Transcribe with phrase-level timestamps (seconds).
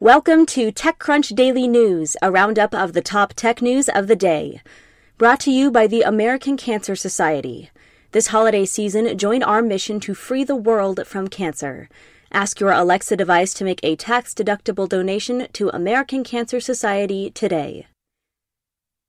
[0.00, 4.60] Welcome to TechCrunch Daily News, a roundup of the top tech news of the day.
[5.18, 7.70] Brought to you by the American Cancer Society.
[8.10, 11.88] This holiday season, join our mission to free the world from cancer.
[12.32, 17.86] Ask your Alexa device to make a tax deductible donation to American Cancer Society today.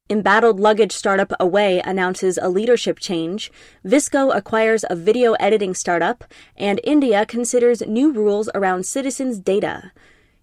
[0.08, 3.52] Embattled luggage startup Away announces a leadership change,
[3.84, 6.24] VSCO acquires a video editing startup,
[6.56, 9.92] and India considers new rules around citizens' data.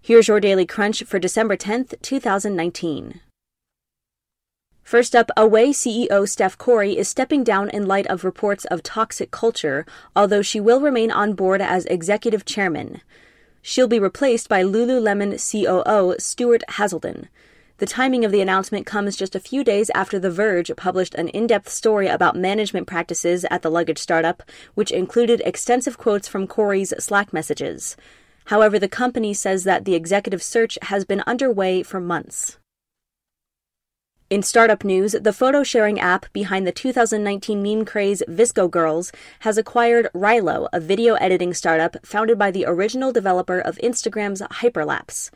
[0.05, 3.21] Here's your daily crunch for December 10th, 2019.
[4.83, 9.31] First up, Away CEO Steph Korey is stepping down in light of reports of toxic
[9.31, 12.99] culture, although she will remain on board as executive chairman.
[13.61, 17.29] She'll be replaced by Lululemon COO Stuart Haselden.
[17.77, 21.29] The timing of the announcement comes just a few days after The Verge published an
[21.29, 24.43] in depth story about management practices at the luggage startup,
[24.73, 27.95] which included extensive quotes from Korey's Slack messages.
[28.45, 32.57] However, the company says that the executive search has been underway for months.
[34.29, 39.11] In startup news, the photo sharing app behind the 2019 meme craze VSCO Girls
[39.41, 45.29] has acquired Rylo, a video editing startup founded by the original developer of Instagram's Hyperlapse.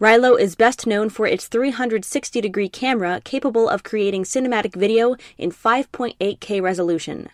[0.00, 5.50] Rylo is best known for its 360 degree camera capable of creating cinematic video in
[5.50, 7.30] 5.8K resolution.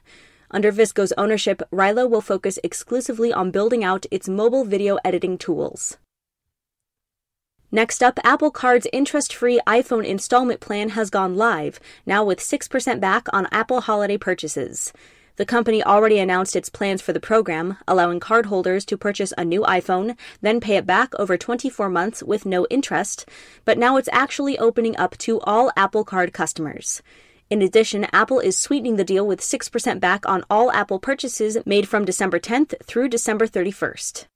[0.51, 5.97] Under VSCO's ownership, Rylo will focus exclusively on building out its mobile video editing tools.
[7.71, 12.99] Next up, Apple Card's interest free iPhone installment plan has gone live, now with 6%
[12.99, 14.93] back on Apple holiday purchases.
[15.37, 19.63] The company already announced its plans for the program, allowing cardholders to purchase a new
[19.63, 23.25] iPhone, then pay it back over 24 months with no interest,
[23.65, 27.03] but now it's actually opening up to all Apple Card customers.
[27.51, 31.89] In addition, Apple is sweetening the deal with 6% back on all Apple purchases made
[31.89, 34.27] from December 10th through December 31st.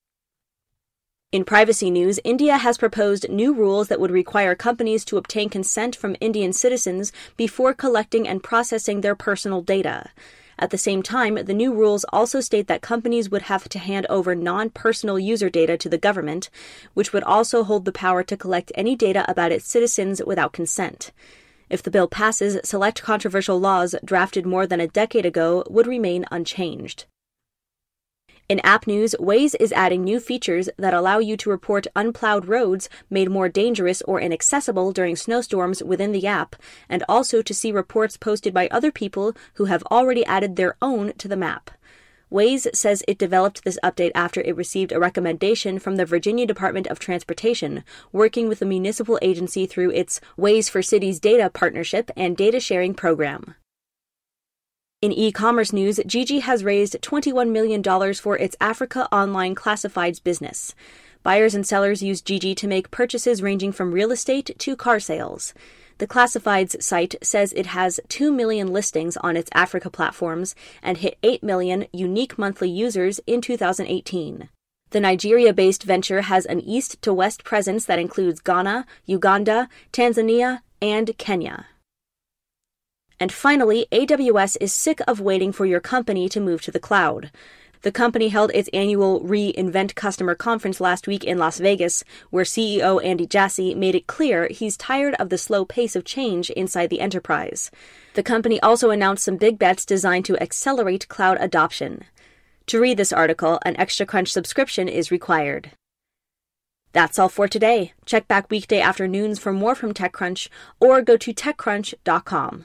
[1.30, 5.94] In privacy news, India has proposed new rules that would require companies to obtain consent
[5.94, 10.10] from Indian citizens before collecting and processing their personal data.
[10.58, 14.06] At the same time, the new rules also state that companies would have to hand
[14.10, 16.50] over non personal user data to the government,
[16.94, 21.12] which would also hold the power to collect any data about its citizens without consent.
[21.74, 26.24] If the bill passes, select controversial laws drafted more than a decade ago would remain
[26.30, 27.06] unchanged.
[28.48, 32.88] In app news, Waze is adding new features that allow you to report unplowed roads
[33.10, 36.54] made more dangerous or inaccessible during snowstorms within the app,
[36.88, 41.12] and also to see reports posted by other people who have already added their own
[41.14, 41.72] to the map.
[42.34, 46.88] Waze says it developed this update after it received a recommendation from the Virginia Department
[46.88, 52.36] of Transportation, working with the municipal agency through its Waze for Cities data partnership and
[52.36, 53.54] data sharing program.
[55.00, 60.74] In e commerce news, Jiji has raised $21 million for its Africa Online Classifieds business.
[61.22, 65.54] Buyers and sellers use Jiji to make purchases ranging from real estate to car sales.
[65.98, 71.18] The Classifieds site says it has 2 million listings on its Africa platforms and hit
[71.22, 74.48] 8 million unique monthly users in 2018.
[74.90, 80.60] The Nigeria based venture has an east to west presence that includes Ghana, Uganda, Tanzania,
[80.82, 81.66] and Kenya.
[83.20, 87.30] And finally, AWS is sick of waiting for your company to move to the cloud.
[87.84, 93.04] The company held its annual reInvent customer conference last week in Las Vegas, where CEO
[93.04, 97.02] Andy Jassy made it clear he's tired of the slow pace of change inside the
[97.02, 97.70] enterprise.
[98.14, 102.04] The company also announced some big bets designed to accelerate cloud adoption.
[102.68, 105.72] To read this article, an Extra Crunch subscription is required.
[106.94, 107.92] That's all for today.
[108.06, 110.48] Check back weekday afternoons for more from TechCrunch
[110.80, 112.64] or go to TechCrunch.com.